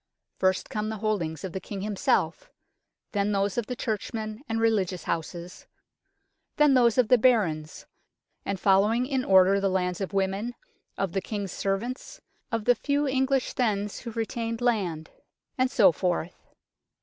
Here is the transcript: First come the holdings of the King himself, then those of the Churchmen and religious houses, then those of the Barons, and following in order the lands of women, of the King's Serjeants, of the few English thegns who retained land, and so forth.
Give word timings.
First 0.39 0.67
come 0.71 0.89
the 0.89 0.97
holdings 0.97 1.43
of 1.43 1.53
the 1.53 1.59
King 1.59 1.81
himself, 1.81 2.49
then 3.11 3.33
those 3.33 3.55
of 3.55 3.67
the 3.67 3.75
Churchmen 3.75 4.41
and 4.49 4.59
religious 4.59 5.03
houses, 5.03 5.67
then 6.57 6.73
those 6.73 6.97
of 6.97 7.07
the 7.07 7.19
Barons, 7.19 7.85
and 8.43 8.59
following 8.59 9.05
in 9.05 9.23
order 9.23 9.59
the 9.59 9.69
lands 9.69 10.01
of 10.01 10.11
women, 10.11 10.55
of 10.97 11.11
the 11.11 11.21
King's 11.21 11.51
Serjeants, 11.51 12.19
of 12.51 12.65
the 12.65 12.73
few 12.73 13.07
English 13.07 13.53
thegns 13.53 13.99
who 13.99 14.11
retained 14.13 14.59
land, 14.59 15.11
and 15.55 15.69
so 15.69 15.91
forth. 15.91 16.47